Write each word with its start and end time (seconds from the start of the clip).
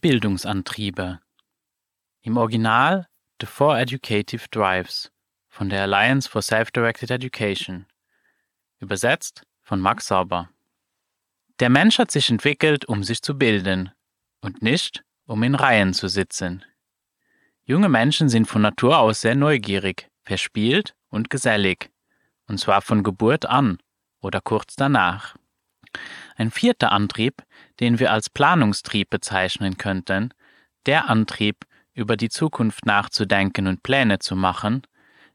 Bildungsantriebe. 0.00 1.20
Im 2.22 2.36
Original 2.36 3.08
The 3.40 3.46
Four 3.46 3.78
Educative 3.78 4.46
Drives 4.50 5.10
von 5.48 5.68
der 5.68 5.82
Alliance 5.82 6.28
for 6.28 6.40
Self-Directed 6.40 7.10
Education. 7.10 7.86
Übersetzt 8.78 9.42
von 9.62 9.80
Max 9.80 10.06
Sauber. 10.06 10.50
Der 11.58 11.68
Mensch 11.68 11.98
hat 11.98 12.12
sich 12.12 12.30
entwickelt, 12.30 12.84
um 12.84 13.02
sich 13.02 13.22
zu 13.22 13.36
bilden 13.36 13.90
und 14.40 14.62
nicht, 14.62 15.02
um 15.26 15.42
in 15.42 15.56
Reihen 15.56 15.92
zu 15.94 16.08
sitzen. 16.08 16.64
Junge 17.64 17.88
Menschen 17.88 18.28
sind 18.28 18.46
von 18.46 18.62
Natur 18.62 18.98
aus 18.98 19.20
sehr 19.20 19.34
neugierig, 19.34 20.08
verspielt 20.22 20.94
und 21.08 21.28
gesellig, 21.28 21.90
und 22.46 22.58
zwar 22.58 22.82
von 22.82 23.02
Geburt 23.02 23.46
an 23.46 23.78
oder 24.20 24.40
kurz 24.40 24.76
danach. 24.76 25.34
Ein 26.38 26.52
vierter 26.52 26.92
Antrieb, 26.92 27.42
den 27.80 27.98
wir 27.98 28.12
als 28.12 28.30
Planungstrieb 28.30 29.10
bezeichnen 29.10 29.76
könnten, 29.76 30.32
der 30.86 31.10
Antrieb, 31.10 31.66
über 31.94 32.16
die 32.16 32.28
Zukunft 32.28 32.86
nachzudenken 32.86 33.66
und 33.66 33.82
Pläne 33.82 34.20
zu 34.20 34.36
machen, 34.36 34.82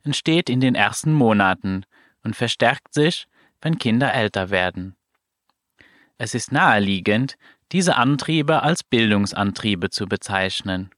entsteht 0.03 0.49
in 0.49 0.61
den 0.61 0.75
ersten 0.75 1.11
Monaten 1.11 1.85
und 2.23 2.37
verstärkt 2.37 2.93
sich, 2.93 3.27
wenn 3.61 3.77
Kinder 3.77 4.13
älter 4.13 4.49
werden. 4.49 4.95
Es 6.17 6.33
ist 6.33 6.53
naheliegend, 6.53 7.35
diese 7.73 7.97
Antriebe 7.97 8.63
als 8.63 8.81
Bildungsantriebe 8.81 9.89
zu 9.89 10.07
bezeichnen. 10.07 10.89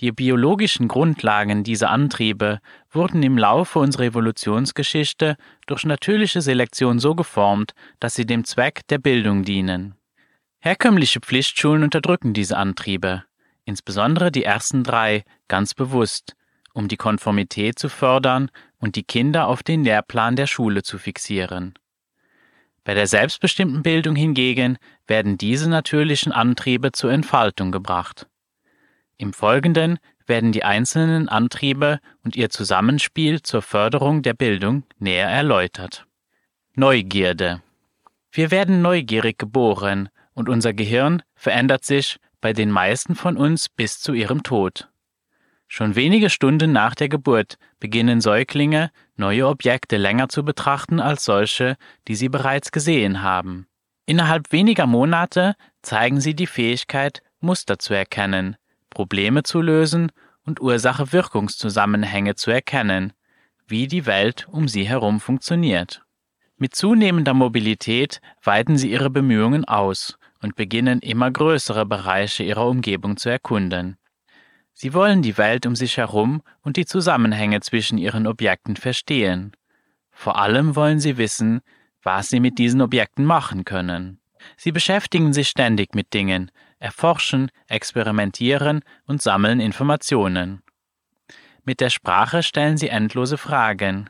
Die 0.00 0.12
biologischen 0.12 0.86
Grundlagen 0.86 1.64
dieser 1.64 1.90
Antriebe 1.90 2.60
wurden 2.90 3.22
im 3.24 3.36
Laufe 3.36 3.80
unserer 3.80 4.04
Evolutionsgeschichte 4.04 5.36
durch 5.66 5.84
natürliche 5.84 6.40
Selektion 6.40 7.00
so 7.00 7.16
geformt, 7.16 7.74
dass 7.98 8.14
sie 8.14 8.24
dem 8.24 8.44
Zweck 8.44 8.86
der 8.88 8.98
Bildung 8.98 9.42
dienen. 9.42 9.96
Herkömmliche 10.60 11.18
Pflichtschulen 11.20 11.82
unterdrücken 11.82 12.32
diese 12.32 12.56
Antriebe, 12.56 13.24
insbesondere 13.64 14.30
die 14.30 14.44
ersten 14.44 14.84
drei, 14.84 15.24
ganz 15.48 15.74
bewusst, 15.74 16.36
um 16.72 16.86
die 16.86 16.96
Konformität 16.96 17.78
zu 17.78 17.88
fördern 17.88 18.52
und 18.78 18.94
die 18.94 19.02
Kinder 19.02 19.48
auf 19.48 19.64
den 19.64 19.82
Lehrplan 19.82 20.36
der 20.36 20.46
Schule 20.46 20.84
zu 20.84 20.98
fixieren. 20.98 21.74
Bei 22.84 22.94
der 22.94 23.08
selbstbestimmten 23.08 23.82
Bildung 23.82 24.14
hingegen 24.14 24.78
werden 25.08 25.38
diese 25.38 25.68
natürlichen 25.68 26.30
Antriebe 26.30 26.92
zur 26.92 27.10
Entfaltung 27.12 27.72
gebracht. 27.72 28.28
Im 29.18 29.32
Folgenden 29.32 29.98
werden 30.26 30.52
die 30.52 30.62
einzelnen 30.62 31.28
Antriebe 31.28 31.98
und 32.24 32.36
ihr 32.36 32.50
Zusammenspiel 32.50 33.42
zur 33.42 33.62
Förderung 33.62 34.22
der 34.22 34.34
Bildung 34.34 34.84
näher 34.98 35.28
erläutert. 35.28 36.06
Neugierde. 36.74 37.60
Wir 38.30 38.52
werden 38.52 38.80
neugierig 38.80 39.36
geboren 39.36 40.08
und 40.34 40.48
unser 40.48 40.72
Gehirn 40.72 41.22
verändert 41.34 41.84
sich 41.84 42.18
bei 42.40 42.52
den 42.52 42.70
meisten 42.70 43.16
von 43.16 43.36
uns 43.36 43.68
bis 43.68 44.00
zu 44.00 44.12
ihrem 44.12 44.44
Tod. 44.44 44.88
Schon 45.66 45.96
wenige 45.96 46.30
Stunden 46.30 46.70
nach 46.70 46.94
der 46.94 47.08
Geburt 47.08 47.58
beginnen 47.80 48.20
Säuglinge, 48.20 48.92
neue 49.16 49.48
Objekte 49.48 49.96
länger 49.96 50.28
zu 50.28 50.44
betrachten 50.44 51.00
als 51.00 51.24
solche, 51.24 51.76
die 52.06 52.14
sie 52.14 52.28
bereits 52.28 52.70
gesehen 52.70 53.22
haben. 53.22 53.66
Innerhalb 54.06 54.52
weniger 54.52 54.86
Monate 54.86 55.56
zeigen 55.82 56.20
sie 56.20 56.34
die 56.34 56.46
Fähigkeit, 56.46 57.22
Muster 57.40 57.78
zu 57.80 57.92
erkennen, 57.94 58.56
Probleme 58.98 59.44
zu 59.44 59.60
lösen 59.60 60.10
und 60.44 60.60
Ursache-Wirkungszusammenhänge 60.60 62.34
zu 62.34 62.50
erkennen, 62.50 63.12
wie 63.68 63.86
die 63.86 64.06
Welt 64.06 64.48
um 64.50 64.66
sie 64.66 64.88
herum 64.88 65.20
funktioniert. 65.20 66.02
Mit 66.56 66.74
zunehmender 66.74 67.32
Mobilität 67.32 68.20
weiten 68.42 68.76
sie 68.76 68.90
ihre 68.90 69.08
Bemühungen 69.08 69.64
aus 69.66 70.18
und 70.42 70.56
beginnen 70.56 70.98
immer 70.98 71.30
größere 71.30 71.86
Bereiche 71.86 72.42
ihrer 72.42 72.66
Umgebung 72.66 73.16
zu 73.16 73.28
erkunden. 73.28 73.98
Sie 74.74 74.92
wollen 74.94 75.22
die 75.22 75.38
Welt 75.38 75.64
um 75.64 75.76
sich 75.76 75.96
herum 75.96 76.42
und 76.62 76.76
die 76.76 76.84
Zusammenhänge 76.84 77.60
zwischen 77.60 77.98
ihren 77.98 78.26
Objekten 78.26 78.74
verstehen. 78.74 79.52
Vor 80.10 80.40
allem 80.40 80.74
wollen 80.74 80.98
sie 80.98 81.18
wissen, 81.18 81.60
was 82.02 82.30
sie 82.30 82.40
mit 82.40 82.58
diesen 82.58 82.80
Objekten 82.80 83.24
machen 83.24 83.64
können. 83.64 84.18
Sie 84.56 84.72
beschäftigen 84.72 85.32
sich 85.32 85.48
ständig 85.48 85.94
mit 85.94 86.14
Dingen, 86.14 86.50
erforschen, 86.78 87.50
experimentieren 87.66 88.82
und 89.06 89.22
sammeln 89.22 89.60
Informationen. 89.60 90.62
Mit 91.64 91.80
der 91.80 91.90
Sprache 91.90 92.42
stellen 92.42 92.76
sie 92.78 92.88
endlose 92.88 93.36
Fragen. 93.36 94.08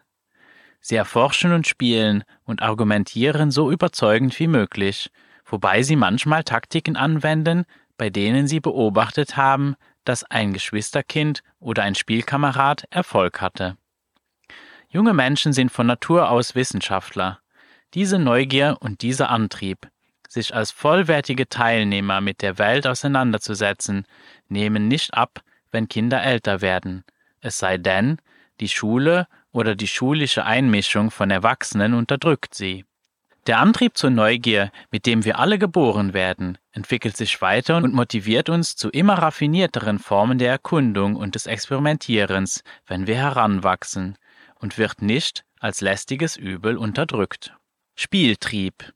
Sie 0.81 0.95
erforschen 0.95 1.53
und 1.53 1.67
spielen 1.67 2.25
und 2.45 2.62
argumentieren 2.62 3.51
so 3.51 3.71
überzeugend 3.71 4.39
wie 4.39 4.47
möglich, 4.47 5.11
wobei 5.45 5.83
sie 5.83 5.97
manchmal 5.97 6.45
Taktiken 6.45 6.97
anwenden, 6.97 7.65
bei 7.97 8.11
denen 8.11 8.47
sie 8.47 8.61
beobachtet 8.61 9.37
haben, 9.37 9.75
dass 10.05 10.25
ein 10.25 10.53
Geschwisterkind 10.53 11.43
oder 11.59 11.83
ein 11.83 11.95
Spielkamerad 11.95 12.84
Erfolg 12.91 13.41
hatte. 13.41 13.77
Junge 14.89 15.12
Menschen 15.12 15.53
sind 15.53 15.71
von 15.71 15.87
Natur 15.87 16.31
aus 16.31 16.55
Wissenschaftler. 16.55 17.41
Diese 17.95 18.19
Neugier 18.19 18.78
und 18.81 19.03
dieser 19.03 19.31
Antrieb, 19.31 19.89
sich 20.28 20.55
als 20.55 20.71
vollwertige 20.71 21.49
Teilnehmer 21.49 22.21
mit 22.21 22.43
der 22.43 22.59
Welt 22.59 22.87
auseinanderzusetzen, 22.87 24.06
nehmen 24.49 24.87
nicht 24.87 25.15
ab, 25.15 25.41
wenn 25.72 25.89
Kinder 25.89 26.22
älter 26.22 26.61
werden, 26.61 27.05
es 27.41 27.59
sei 27.59 27.78
denn, 27.78 28.19
die 28.61 28.69
Schule 28.69 29.27
oder 29.53 29.75
die 29.75 29.89
schulische 29.89 30.44
Einmischung 30.44 31.11
von 31.11 31.31
Erwachsenen 31.31 31.94
unterdrückt 31.94 32.55
sie. 32.55 32.84
Der 33.47 33.61
Antrieb 33.61 33.97
zur 33.97 34.11
Neugier, 34.11 34.71
mit 34.91 35.06
dem 35.06 35.25
wir 35.25 35.39
alle 35.39 35.59
geboren 35.59 36.12
werden, 36.12 36.59
entwickelt 36.72 37.16
sich 37.16 37.41
weiter 37.41 37.78
und 37.78 37.95
motiviert 37.95 38.50
uns 38.50 38.77
zu 38.77 38.91
immer 38.91 39.15
raffinierteren 39.15 39.99
Formen 39.99 40.39
der 40.39 40.50
Erkundung 40.50 41.16
und 41.16 41.34
des 41.34 41.47
Experimentierens, 41.47 42.62
wenn 42.87 43.06
wir 43.06 43.16
heranwachsen, 43.16 44.19
und 44.56 44.77
wird 44.77 45.00
nicht 45.00 45.45
als 45.60 45.81
lästiges 45.81 46.37
Übel 46.37 46.77
unterdrückt. 46.77 47.55
Spieltrieb 47.95 48.93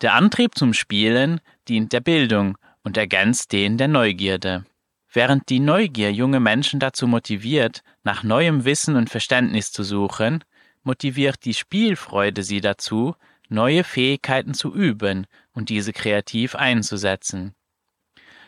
der 0.00 0.14
Antrieb 0.14 0.56
zum 0.56 0.72
Spielen 0.72 1.40
dient 1.68 1.92
der 1.92 2.00
Bildung 2.00 2.56
und 2.82 2.96
ergänzt 2.96 3.52
den 3.52 3.76
der 3.76 3.88
Neugierde. 3.88 4.64
Während 5.12 5.48
die 5.48 5.60
Neugier 5.60 6.12
junge 6.12 6.40
Menschen 6.40 6.80
dazu 6.80 7.06
motiviert, 7.06 7.82
nach 8.04 8.22
neuem 8.22 8.64
Wissen 8.64 8.96
und 8.96 9.10
Verständnis 9.10 9.72
zu 9.72 9.82
suchen, 9.82 10.44
motiviert 10.82 11.44
die 11.44 11.54
Spielfreude 11.54 12.42
sie 12.42 12.60
dazu, 12.60 13.14
neue 13.48 13.84
Fähigkeiten 13.84 14.54
zu 14.54 14.72
üben 14.72 15.26
und 15.52 15.68
diese 15.68 15.92
kreativ 15.92 16.54
einzusetzen. 16.54 17.54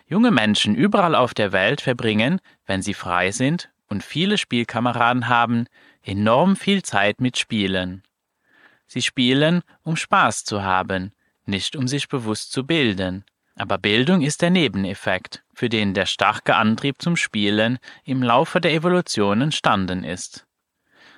Junge 0.06 0.30
Menschen 0.30 0.74
überall 0.74 1.14
auf 1.14 1.34
der 1.34 1.52
Welt 1.52 1.80
verbringen, 1.80 2.40
wenn 2.64 2.82
sie 2.82 2.94
frei 2.94 3.32
sind 3.32 3.70
und 3.88 4.04
viele 4.04 4.38
Spielkameraden 4.38 5.28
haben, 5.28 5.66
enorm 6.02 6.56
viel 6.56 6.82
Zeit 6.82 7.20
mit 7.20 7.38
Spielen. 7.38 8.02
Sie 8.86 9.02
spielen, 9.02 9.62
um 9.82 9.96
Spaß 9.96 10.44
zu 10.44 10.62
haben, 10.62 11.12
nicht 11.46 11.76
um 11.76 11.88
sich 11.88 12.08
bewusst 12.08 12.52
zu 12.52 12.66
bilden. 12.66 13.24
Aber 13.54 13.78
Bildung 13.78 14.22
ist 14.22 14.42
der 14.42 14.50
Nebeneffekt, 14.50 15.42
für 15.52 15.68
den 15.68 15.94
der 15.94 16.06
starke 16.06 16.56
Antrieb 16.56 17.02
zum 17.02 17.16
Spielen 17.16 17.78
im 18.04 18.22
Laufe 18.22 18.60
der 18.60 18.72
Evolution 18.72 19.42
entstanden 19.42 20.04
ist. 20.04 20.46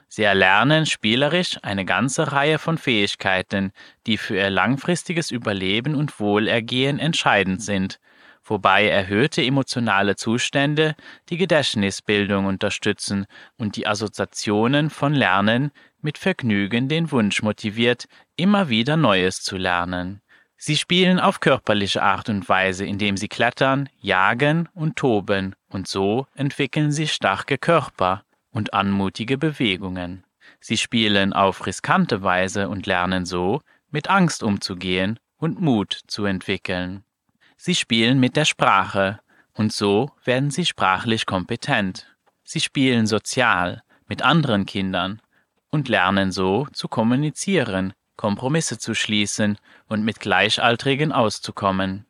Sie 0.09 0.23
erlernen 0.23 0.87
spielerisch 0.87 1.59
eine 1.63 1.85
ganze 1.85 2.33
Reihe 2.33 2.59
von 2.59 2.79
Fähigkeiten, 2.79 3.73
die 4.07 4.17
für 4.17 4.37
ihr 4.37 4.51
langfristiges 4.51 5.31
Überleben 5.31 5.95
und 5.95 6.21
Wohlergehen 6.21 6.99
entscheidend 6.99 7.63
sind, 7.63 7.99
wobei 8.45 8.89
erhöhte 8.89 9.43
emotionale 9.43 10.17
Zustände 10.17 10.95
die 11.31 11.37
Gedächtnisbildung 11.37 12.47
unterstützen 12.47 13.27
und 13.57 13.77
die 13.77 13.87
Assoziationen 13.87 14.91
von 14.91 15.15
Lernen 15.15 15.73
mit 16.05 16.19
Vergnügen 16.19 16.89
den 16.89 17.11
Wunsch 17.11 17.43
motiviert, 17.43 18.07
immer 18.37 18.69
wieder 18.69 18.97
Neues 18.97 19.43
zu 19.43 19.57
lernen. 19.57 20.21
Sie 20.57 20.77
spielen 20.77 21.19
auf 21.19 21.41
körperliche 21.41 22.03
Art 22.03 22.29
und 22.29 22.49
Weise, 22.49 22.85
indem 22.85 23.17
sie 23.17 23.29
klettern, 23.29 23.89
jagen 24.01 24.69
und 24.75 24.97
toben, 24.97 25.57
und 25.69 25.89
so 25.89 26.27
entwickeln 26.35 26.93
sie 26.93 27.09
starke 27.09 27.59
Körper 27.59 28.23
und 28.51 28.73
anmutige 28.73 29.37
Bewegungen. 29.37 30.25
Sie 30.61 30.77
spielen 30.77 31.33
auf 31.33 31.67
riskante 31.67 32.23
Weise 32.23 32.69
und 32.69 32.87
lernen 32.87 33.27
so, 33.27 33.63
mit 33.91 34.09
Angst 34.09 34.43
umzugehen 34.43 35.19
und 35.37 35.61
Mut 35.61 36.01
zu 36.07 36.25
entwickeln. 36.25 37.05
Sie 37.57 37.75
spielen 37.75 38.21
mit 38.21 38.37
der 38.37 38.45
Sprache 38.45 39.21
und 39.55 39.73
so 39.73 40.11
werden 40.25 40.51
sie 40.51 40.67
sprachlich 40.67 41.27
kompetent. 41.27 42.15
Sie 42.43 42.61
spielen 42.61 43.07
sozial 43.07 43.83
mit 44.07 44.23
anderen 44.23 44.67
Kindern 44.67 45.21
und 45.75 45.89
lernen 45.89 46.31
so 46.31 46.69
zu 46.73 46.87
kommunizieren, 46.87 47.95
Kompromisse 48.15 48.79
zu 48.79 48.95
schließen 48.95 49.59
und 49.89 50.05
mit 50.05 50.21
Gleichaltrigen 50.21 51.11
auszukommen. 51.11 52.07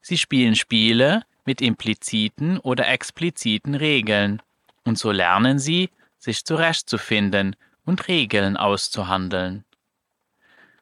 Sie 0.00 0.16
spielen 0.16 0.54
Spiele 0.54 1.24
mit 1.44 1.60
impliziten 1.60 2.60
oder 2.60 2.86
expliziten 2.86 3.74
Regeln 3.74 4.40
und 4.84 4.98
so 4.98 5.10
lernen 5.10 5.58
sie, 5.58 5.90
sich 6.16 6.44
zurechtzufinden 6.44 7.56
und 7.84 8.06
Regeln 8.06 8.56
auszuhandeln. 8.56 9.64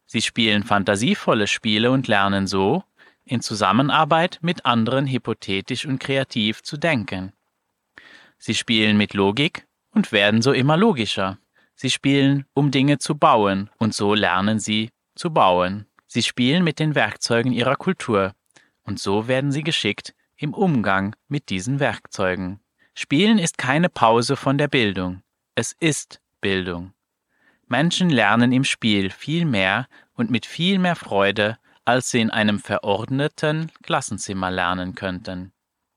Sie 0.04 0.20
spielen 0.20 0.62
fantasievolle 0.62 1.46
Spiele 1.46 1.90
und 1.90 2.06
lernen 2.06 2.46
so, 2.46 2.84
in 3.24 3.40
Zusammenarbeit 3.40 4.40
mit 4.42 4.66
anderen 4.66 5.06
hypothetisch 5.06 5.86
und 5.86 6.00
kreativ 6.00 6.62
zu 6.62 6.76
denken. 6.76 7.32
Sie 8.36 8.54
spielen 8.54 8.98
mit 8.98 9.14
Logik 9.14 9.66
und 9.90 10.12
werden 10.12 10.42
so 10.42 10.52
immer 10.52 10.76
logischer. 10.76 11.38
Sie 11.76 11.90
spielen, 11.90 12.46
um 12.54 12.70
Dinge 12.70 12.98
zu 12.98 13.16
bauen, 13.16 13.70
und 13.78 13.94
so 13.94 14.14
lernen 14.14 14.58
sie 14.58 14.90
zu 15.14 15.30
bauen. 15.30 15.86
Sie 16.06 16.22
spielen 16.22 16.64
mit 16.64 16.78
den 16.78 16.94
Werkzeugen 16.94 17.52
ihrer 17.52 17.76
Kultur, 17.76 18.34
und 18.82 18.98
so 18.98 19.28
werden 19.28 19.52
sie 19.52 19.62
geschickt 19.62 20.14
im 20.36 20.54
Umgang 20.54 21.14
mit 21.28 21.50
diesen 21.50 21.78
Werkzeugen. 21.78 22.60
Spielen 22.94 23.38
ist 23.38 23.58
keine 23.58 23.90
Pause 23.90 24.36
von 24.36 24.56
der 24.56 24.68
Bildung. 24.68 25.22
Es 25.54 25.76
ist 25.78 26.20
Bildung. 26.40 26.92
Menschen 27.66 28.08
lernen 28.08 28.52
im 28.52 28.64
Spiel 28.64 29.10
viel 29.10 29.44
mehr 29.44 29.86
und 30.14 30.30
mit 30.30 30.46
viel 30.46 30.78
mehr 30.78 30.96
Freude, 30.96 31.58
als 31.84 32.10
sie 32.10 32.20
in 32.20 32.30
einem 32.30 32.58
verordneten 32.58 33.70
Klassenzimmer 33.82 34.50
lernen 34.50 34.94
könnten. 34.94 35.52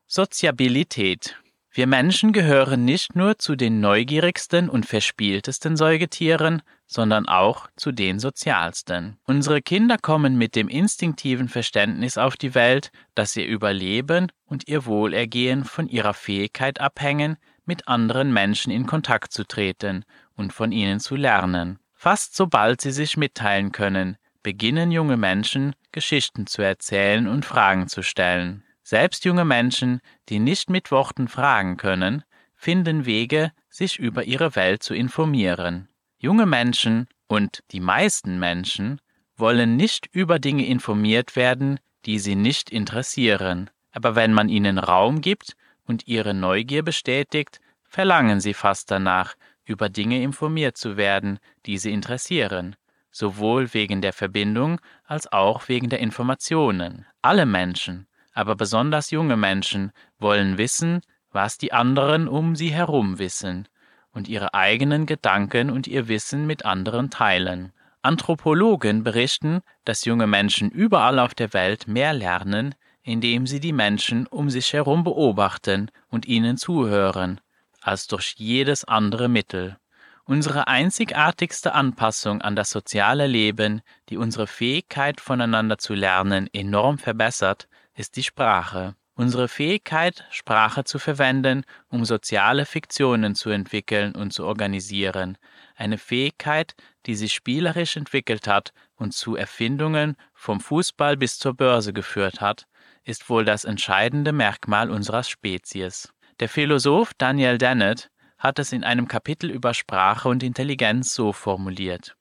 Soziabilität 0.08 1.38
wir 1.72 1.86
Menschen 1.86 2.34
gehören 2.34 2.84
nicht 2.84 3.16
nur 3.16 3.38
zu 3.38 3.56
den 3.56 3.80
neugierigsten 3.80 4.70
und 4.70 4.88
verspieltesten 4.88 5.78
Säugetieren, 5.78 6.64
sondern 6.88 7.28
auch 7.28 7.68
zu 7.76 7.92
den 7.92 8.20
sozialsten. 8.20 9.18
Unsere 9.26 9.62
Kinder 9.62 9.98
kommen 9.98 10.36
mit 10.36 10.56
dem 10.56 10.68
instinktiven 10.68 11.48
Verständnis 11.48 12.18
auf 12.18 12.38
die 12.38 12.56
Welt, 12.56 12.92
dass 13.14 13.36
ihr 13.36 13.46
Überleben 13.46 14.32
und 14.46 14.68
ihr 14.68 14.86
Wohlergehen 14.88 15.64
von 15.64 15.88
ihrer 15.88 16.16
Fähigkeit 16.16 16.82
abhängen, 16.82 17.38
mit 17.66 17.88
anderen 17.88 18.34
Menschen 18.34 18.72
in 18.72 18.88
Kontakt 18.88 19.32
zu 19.32 19.46
treten 19.46 20.04
und 20.36 20.52
von 20.54 20.72
ihnen 20.72 21.00
zu 21.00 21.16
lernen. 21.16 21.78
Fast 21.94 22.36
sobald 22.36 22.82
sie 22.82 22.92
sich 22.92 23.16
mitteilen 23.16 23.72
können, 23.72 24.18
beginnen 24.42 24.92
junge 24.92 25.18
Menschen 25.18 25.76
Geschichten 25.92 26.48
zu 26.48 26.64
erzählen 26.64 27.28
und 27.28 27.46
Fragen 27.46 27.88
zu 27.88 28.02
stellen. 28.02 28.64
Selbst 28.90 29.24
junge 29.24 29.46
Menschen, 29.46 30.02
die 30.30 30.40
nicht 30.40 30.72
mit 30.72 30.90
Worten 30.90 31.28
fragen 31.28 31.78
können, 31.78 32.24
finden 32.56 33.06
Wege, 33.06 33.52
sich 33.70 34.00
über 34.00 34.24
ihre 34.24 34.56
Welt 34.56 34.82
zu 34.82 34.96
informieren. 34.96 35.90
Junge 36.18 36.48
Menschen 36.48 37.08
und 37.28 37.60
die 37.70 37.82
meisten 37.82 38.40
Menschen 38.40 39.00
wollen 39.38 39.76
nicht 39.76 40.08
über 40.12 40.40
Dinge 40.40 40.66
informiert 40.66 41.36
werden, 41.36 41.80
die 42.08 42.18
sie 42.18 42.34
nicht 42.34 42.72
interessieren. 42.72 43.70
Aber 43.92 44.16
wenn 44.16 44.34
man 44.34 44.50
ihnen 44.50 44.80
Raum 44.80 45.22
gibt 45.22 45.56
und 45.86 46.08
ihre 46.08 46.34
Neugier 46.34 46.82
bestätigt, 46.82 47.60
verlangen 47.84 48.40
sie 48.40 48.56
fast 48.56 48.90
danach, 48.90 49.36
über 49.66 49.90
Dinge 49.90 50.24
informiert 50.24 50.78
zu 50.78 50.98
werden, 50.98 51.38
die 51.68 51.78
sie 51.78 51.94
interessieren, 51.94 52.76
sowohl 53.12 53.72
wegen 53.76 54.02
der 54.02 54.14
Verbindung 54.14 54.82
als 55.04 55.32
auch 55.32 55.70
wegen 55.70 55.90
der 55.90 56.00
Informationen. 56.00 57.06
Alle 57.22 57.46
Menschen, 57.46 58.08
aber 58.40 58.56
besonders 58.56 59.12
junge 59.12 59.36
Menschen 59.36 59.92
wollen 60.18 60.58
wissen, 60.58 61.02
was 61.30 61.58
die 61.58 61.74
anderen 61.74 62.30
um 62.30 62.56
sie 62.56 62.70
herum 62.70 63.20
wissen 63.20 63.68
und 64.14 64.30
ihre 64.30 64.54
eigenen 64.54 65.06
Gedanken 65.06 65.70
und 65.70 65.88
ihr 65.88 66.08
Wissen 66.08 66.48
mit 66.48 66.64
anderen 66.64 67.10
teilen. 67.10 67.74
Anthropologen 68.02 69.04
berichten, 69.04 69.60
dass 69.84 70.06
junge 70.06 70.26
Menschen 70.26 70.72
überall 70.72 71.20
auf 71.20 71.34
der 71.34 71.52
Welt 71.52 71.90
mehr 71.90 72.14
lernen, 72.14 72.76
indem 73.04 73.46
sie 73.46 73.60
die 73.60 73.74
Menschen 73.74 74.26
um 74.26 74.50
sich 74.50 74.72
herum 74.72 75.04
beobachten 75.04 75.92
und 76.08 76.26
ihnen 76.26 76.56
zuhören, 76.56 77.42
als 77.82 78.08
durch 78.08 78.36
jedes 78.38 78.86
andere 78.86 79.28
Mittel. 79.28 79.76
Unsere 80.24 80.68
einzigartigste 80.68 81.74
Anpassung 81.74 82.42
an 82.42 82.56
das 82.56 82.70
soziale 82.70 83.28
Leben, 83.28 83.82
die 84.08 84.16
unsere 84.16 84.48
Fähigkeit 84.48 85.20
voneinander 85.20 85.78
zu 85.78 85.94
lernen 85.94 86.50
enorm 86.54 87.00
verbessert, 87.00 87.68
ist 87.96 88.16
die 88.16 88.24
Sprache. 88.24 88.96
Unsere 89.16 89.50
Fähigkeit, 89.50 90.24
Sprache 90.30 90.86
zu 90.86 90.98
verwenden, 90.98 91.66
um 91.90 92.06
soziale 92.06 92.66
Fiktionen 92.66 93.36
zu 93.36 93.50
entwickeln 93.50 94.16
und 94.16 94.32
zu 94.32 94.46
organisieren, 94.46 95.38
eine 95.76 95.98
Fähigkeit, 95.98 96.74
die 97.06 97.16
sich 97.16 97.34
spielerisch 97.34 97.98
entwickelt 97.98 98.48
hat 98.48 98.72
und 98.96 99.14
zu 99.14 99.36
Erfindungen 99.36 100.16
vom 100.34 100.62
Fußball 100.62 101.18
bis 101.18 101.38
zur 101.38 101.54
Börse 101.54 101.92
geführt 101.92 102.40
hat, 102.40 102.66
ist 103.04 103.30
wohl 103.30 103.44
das 103.44 103.66
entscheidende 103.66 104.32
Merkmal 104.32 104.90
unserer 104.90 105.24
Spezies. 105.24 106.14
Der 106.40 106.48
Philosoph 106.48 107.14
Daniel 107.18 107.58
Dennett 107.58 108.10
hat 108.38 108.58
es 108.58 108.72
in 108.72 108.86
einem 108.86 109.10
Kapitel 109.10 109.50
über 109.50 109.74
Sprache 109.74 110.30
und 110.30 110.44
Intelligenz 110.44 111.14
so 111.14 111.34
formuliert. 111.34 112.16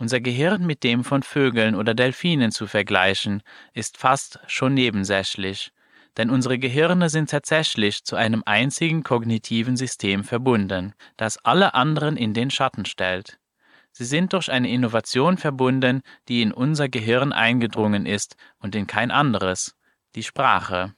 Unser 0.00 0.20
Gehirn 0.20 0.64
mit 0.64 0.82
dem 0.82 1.04
von 1.04 1.22
Vögeln 1.22 1.74
oder 1.74 1.92
Delfinen 1.92 2.52
zu 2.52 2.66
vergleichen, 2.66 3.42
ist 3.74 3.98
fast 3.98 4.40
schon 4.46 4.72
nebensächlich, 4.72 5.72
denn 6.16 6.30
unsere 6.30 6.58
Gehirne 6.58 7.10
sind 7.10 7.28
tatsächlich 7.28 8.02
zu 8.04 8.16
einem 8.16 8.42
einzigen 8.46 9.02
kognitiven 9.02 9.76
System 9.76 10.24
verbunden, 10.24 10.94
das 11.18 11.36
alle 11.44 11.74
anderen 11.74 12.16
in 12.16 12.32
den 12.32 12.50
Schatten 12.50 12.86
stellt. 12.86 13.38
Sie 13.92 14.06
sind 14.06 14.32
durch 14.32 14.50
eine 14.50 14.70
Innovation 14.70 15.36
verbunden, 15.36 16.00
die 16.28 16.40
in 16.40 16.52
unser 16.52 16.88
Gehirn 16.88 17.34
eingedrungen 17.34 18.06
ist 18.06 18.36
und 18.58 18.74
in 18.74 18.86
kein 18.86 19.10
anderes, 19.10 19.76
die 20.14 20.22
Sprache. 20.22 20.94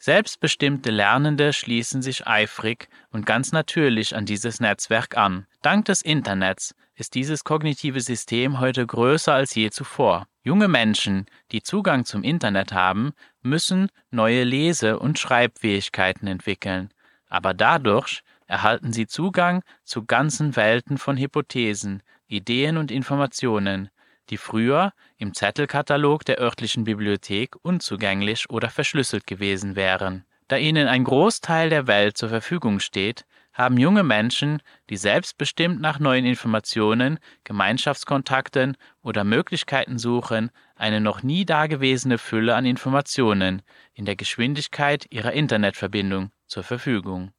Selbstbestimmte 0.00 0.90
Lernende 0.90 1.52
schließen 1.52 2.02
sich 2.02 2.26
eifrig 2.26 2.88
und 3.10 3.26
ganz 3.26 3.50
natürlich 3.50 4.14
an 4.14 4.26
dieses 4.26 4.60
Netzwerk 4.60 5.16
an. 5.16 5.46
Dank 5.60 5.86
des 5.86 6.02
Internets 6.02 6.74
ist 6.94 7.14
dieses 7.14 7.42
kognitive 7.42 8.00
System 8.00 8.60
heute 8.60 8.86
größer 8.86 9.34
als 9.34 9.54
je 9.54 9.70
zuvor. 9.70 10.26
Junge 10.42 10.68
Menschen, 10.68 11.26
die 11.50 11.62
Zugang 11.62 12.04
zum 12.04 12.22
Internet 12.22 12.72
haben, 12.72 13.12
müssen 13.42 13.88
neue 14.10 14.44
Lese- 14.44 14.98
und 14.98 15.18
Schreibfähigkeiten 15.18 16.28
entwickeln, 16.28 16.90
aber 17.28 17.52
dadurch 17.52 18.22
erhalten 18.46 18.92
sie 18.92 19.06
Zugang 19.06 19.62
zu 19.84 20.04
ganzen 20.04 20.56
Welten 20.56 20.98
von 20.98 21.16
Hypothesen, 21.16 22.02
Ideen 22.28 22.76
und 22.76 22.90
Informationen, 22.90 23.90
die 24.30 24.36
früher 24.36 24.92
im 25.16 25.34
Zettelkatalog 25.34 26.24
der 26.24 26.40
örtlichen 26.40 26.84
Bibliothek 26.84 27.56
unzugänglich 27.62 28.50
oder 28.50 28.70
verschlüsselt 28.70 29.26
gewesen 29.26 29.76
wären. 29.76 30.24
Da 30.48 30.56
ihnen 30.56 30.88
ein 30.88 31.04
Großteil 31.04 31.68
der 31.68 31.86
Welt 31.86 32.16
zur 32.16 32.30
Verfügung 32.30 32.80
steht, 32.80 33.26
haben 33.52 33.76
junge 33.76 34.04
Menschen, 34.04 34.62
die 34.88 34.96
selbstbestimmt 34.96 35.80
nach 35.80 35.98
neuen 35.98 36.24
Informationen, 36.24 37.18
Gemeinschaftskontakten 37.44 38.76
oder 39.02 39.24
Möglichkeiten 39.24 39.98
suchen, 39.98 40.50
eine 40.76 41.00
noch 41.00 41.22
nie 41.22 41.44
dagewesene 41.44 42.18
Fülle 42.18 42.54
an 42.54 42.64
Informationen 42.64 43.62
in 43.94 44.04
der 44.04 44.16
Geschwindigkeit 44.16 45.06
ihrer 45.10 45.32
Internetverbindung 45.32 46.30
zur 46.46 46.62
Verfügung. 46.62 47.32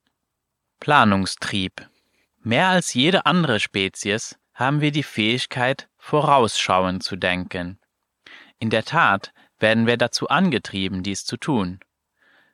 Planungstrieb 0.79 1.89
Mehr 2.41 2.67
als 2.67 2.93
jede 2.93 3.25
andere 3.25 3.59
Spezies 3.59 4.37
haben 4.53 4.81
wir 4.81 4.91
die 4.91 5.03
Fähigkeit, 5.03 5.88
vorausschauend 5.99 7.03
zu 7.03 7.15
denken. 7.15 7.79
In 8.57 8.69
der 8.69 8.83
Tat 8.83 9.31
werden 9.59 9.85
wir 9.85 9.97
dazu 9.97 10.27
angetrieben, 10.27 11.03
dies 11.03 11.25
zu 11.25 11.37
tun. 11.37 11.79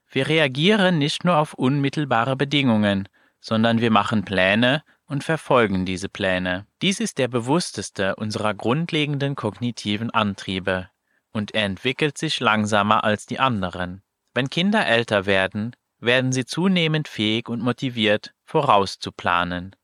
Wir 0.09 0.27
reagieren 0.27 0.97
nicht 0.97 1.23
nur 1.23 1.37
auf 1.37 1.53
unmittelbare 1.53 2.35
Bedingungen, 2.35 3.07
sondern 3.39 3.79
wir 3.79 3.91
machen 3.91 4.25
Pläne 4.25 4.83
und 5.05 5.23
verfolgen 5.23 5.85
diese 5.85 6.09
Pläne. 6.09 6.67
Dies 6.81 6.99
ist 6.99 7.17
der 7.17 7.27
bewussteste 7.27 8.15
unserer 8.15 8.53
grundlegenden 8.53 9.35
kognitiven 9.35 10.09
Antriebe, 10.11 10.89
und 11.31 11.53
er 11.53 11.65
entwickelt 11.65 12.17
sich 12.17 12.39
langsamer 12.39 13.03
als 13.03 13.25
die 13.25 13.39
anderen. 13.39 14.03
Wenn 14.33 14.49
Kinder 14.49 14.85
älter 14.85 15.25
werden, 15.25 15.75
werden 15.99 16.31
sie 16.31 16.45
zunehmend 16.45 17.07
fähig 17.07 17.49
und 17.49 17.61
motiviert, 17.61 18.33
vorauszuplanen 18.43 19.75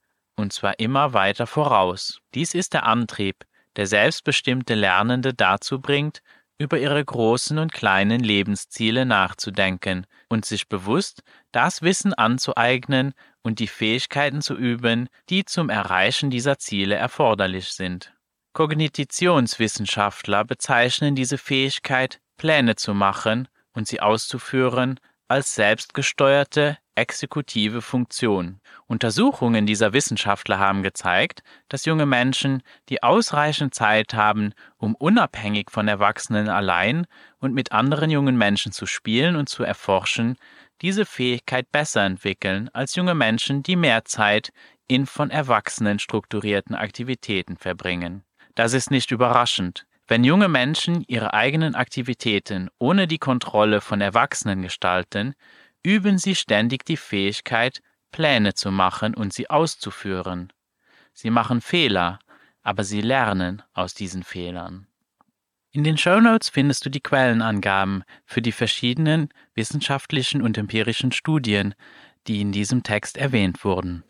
und 0.42 0.52
zwar 0.52 0.80
immer 0.80 1.14
weiter 1.14 1.48
voraus. 1.48 2.20
Dies 2.34 2.54
ist 2.54 2.74
der 2.74 2.86
Antrieb, 2.86 3.46
der 3.76 3.88
selbstbestimmte 3.88 4.76
Lernende 4.76 5.34
dazu 5.34 5.80
bringt, 5.80 6.22
über 6.58 6.78
ihre 6.78 7.04
großen 7.04 7.58
und 7.58 7.74
kleinen 7.74 8.20
Lebensziele 8.22 9.06
nachzudenken 9.06 10.06
und 10.30 10.46
sich 10.46 10.70
bewusst 10.70 11.24
das 11.52 11.82
Wissen 11.82 12.14
anzueignen 12.14 13.14
und 13.42 13.60
die 13.60 13.68
Fähigkeiten 13.68 14.42
zu 14.42 14.56
üben, 14.56 15.10
die 15.30 15.44
zum 15.44 15.70
Erreichen 15.70 16.30
dieser 16.30 16.60
Ziele 16.60 16.96
erforderlich 16.96 17.74
sind. 17.74 18.14
Kognitionswissenschaftler 18.54 20.44
bezeichnen 20.44 21.16
diese 21.16 21.38
Fähigkeit, 21.38 22.20
Pläne 22.38 22.76
zu 22.76 22.94
machen 22.94 23.48
und 23.74 23.88
sie 23.88 24.02
auszuführen, 24.02 25.00
als 25.28 25.56
selbstgesteuerte 25.56 26.78
exekutive 26.96 27.82
Funktion. 27.82 28.60
Untersuchungen 28.88 29.66
dieser 29.66 29.94
Wissenschaftler 29.94 30.60
haben 30.60 30.84
gezeigt, 30.84 31.42
dass 31.70 31.86
junge 31.86 32.06
Menschen, 32.06 32.64
die 32.90 33.04
ausreichend 33.04 33.74
Zeit 33.74 34.14
haben, 34.14 34.54
um 34.78 34.96
unabhängig 34.96 35.72
von 35.72 35.88
Erwachsenen 35.88 36.50
allein 36.50 37.08
und 37.40 37.54
mit 37.54 37.72
anderen 37.72 38.10
jungen 38.10 38.38
Menschen 38.38 38.72
zu 38.72 38.86
spielen 38.86 39.36
und 39.36 39.50
zu 39.50 39.64
erforschen, 39.64 40.38
diese 40.82 41.06
Fähigkeit 41.06 41.72
besser 41.72 42.04
entwickeln 42.04 42.70
als 42.74 42.96
junge 42.96 43.16
Menschen, 43.16 43.64
die 43.64 43.76
mehr 43.76 44.06
Zeit 44.06 44.52
in 44.88 45.06
von 45.06 45.30
Erwachsenen 45.30 46.00
strukturierten 46.00 46.76
Aktivitäten 46.76 47.58
verbringen. 47.58 48.24
Das 48.56 48.74
ist 48.74 48.92
nicht 48.92 49.12
überraschend. 49.12 49.86
Wenn 50.08 50.26
junge 50.26 50.50
Menschen 50.50 51.06
ihre 51.08 51.34
eigenen 51.34 51.74
Aktivitäten 51.74 52.70
ohne 52.80 53.08
die 53.08 53.18
Kontrolle 53.18 53.80
von 53.80 54.02
Erwachsenen 54.02 54.62
gestalten, 54.62 55.36
üben 55.84 56.18
sie 56.18 56.36
ständig 56.36 56.86
die 56.86 56.98
Fähigkeit, 56.98 57.82
Pläne 58.12 58.54
zu 58.54 58.72
machen 58.72 59.16
und 59.16 59.34
sie 59.34 59.50
auszuführen. 59.50 60.52
Sie 61.14 61.30
machen 61.30 61.62
Fehler, 61.62 62.20
aber 62.62 62.84
sie 62.84 63.02
lernen 63.02 63.64
aus 63.74 63.94
diesen 63.94 64.24
Fehlern. 64.24 64.88
In 65.74 65.84
den 65.84 65.98
Show 65.98 66.20
Notes 66.20 66.50
findest 66.50 66.86
du 66.86 66.90
die 66.90 67.00
Quellenangaben 67.00 68.04
für 68.26 68.42
die 68.42 68.52
verschiedenen 68.52 69.30
wissenschaftlichen 69.56 70.42
und 70.42 70.58
empirischen 70.58 71.14
Studien, 71.14 71.74
die 72.28 72.42
in 72.42 72.52
diesem 72.52 72.84
Text 72.84 73.18
erwähnt 73.18 73.64
wurden. 73.64 74.04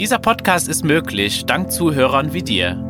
Dieser 0.00 0.18
Podcast 0.18 0.68
ist 0.68 0.82
möglich 0.82 1.44
dank 1.44 1.70
Zuhörern 1.70 2.32
wie 2.32 2.42
dir. 2.42 2.89